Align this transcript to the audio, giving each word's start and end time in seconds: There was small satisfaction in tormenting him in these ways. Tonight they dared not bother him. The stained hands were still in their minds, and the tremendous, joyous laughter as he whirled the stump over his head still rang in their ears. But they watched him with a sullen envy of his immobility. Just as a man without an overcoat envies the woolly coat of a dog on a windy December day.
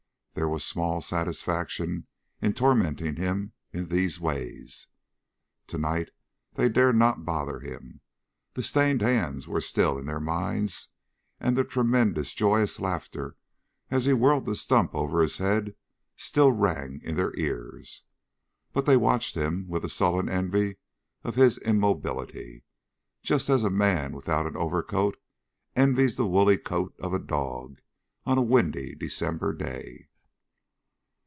There 0.33 0.47
was 0.47 0.63
small 0.63 1.01
satisfaction 1.01 2.07
in 2.41 2.53
tormenting 2.53 3.17
him 3.17 3.51
in 3.73 3.89
these 3.89 4.17
ways. 4.17 4.87
Tonight 5.67 6.09
they 6.53 6.69
dared 6.69 6.95
not 6.95 7.25
bother 7.25 7.59
him. 7.59 7.99
The 8.53 8.63
stained 8.63 9.01
hands 9.01 9.45
were 9.45 9.59
still 9.59 9.97
in 9.99 10.05
their 10.05 10.21
minds, 10.21 10.87
and 11.41 11.57
the 11.57 11.65
tremendous, 11.65 12.31
joyous 12.33 12.79
laughter 12.79 13.35
as 13.91 14.05
he 14.05 14.13
whirled 14.13 14.45
the 14.45 14.55
stump 14.55 14.95
over 14.95 15.21
his 15.21 15.37
head 15.37 15.75
still 16.15 16.53
rang 16.53 17.01
in 17.03 17.17
their 17.17 17.37
ears. 17.37 18.03
But 18.71 18.85
they 18.85 18.95
watched 18.97 19.35
him 19.35 19.67
with 19.67 19.83
a 19.83 19.89
sullen 19.89 20.29
envy 20.29 20.77
of 21.25 21.35
his 21.35 21.57
immobility. 21.57 22.63
Just 23.21 23.49
as 23.49 23.65
a 23.65 23.69
man 23.69 24.13
without 24.13 24.47
an 24.47 24.55
overcoat 24.55 25.17
envies 25.75 26.15
the 26.15 26.25
woolly 26.25 26.57
coat 26.57 26.95
of 26.99 27.13
a 27.13 27.19
dog 27.19 27.81
on 28.25 28.37
a 28.37 28.41
windy 28.41 28.95
December 28.95 29.51
day. 29.53 30.07